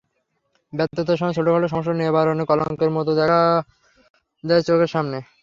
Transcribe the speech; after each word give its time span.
ব্যর্থতার 0.73 1.19
সময় 1.19 1.35
ছোটখাটো 1.37 1.67
সমস্যাও 1.67 1.99
নিরাবরণ 1.99 2.39
কঙ্কালের 2.41 2.95
মতো 2.97 3.11
দেখা 3.19 3.41
দেয় 4.43 4.63
চোখের 4.67 4.89
সামনে। 4.93 5.17